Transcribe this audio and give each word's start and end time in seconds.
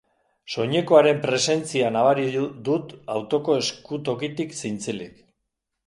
Soinekoaren 0.53 1.19
presentzia 1.25 1.91
nabari 1.97 2.25
dut 2.71 2.97
autoko 3.19 3.61
eskutokitik 3.63 4.61
zintzilik. 4.63 5.27